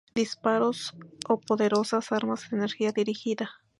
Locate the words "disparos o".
0.21-1.33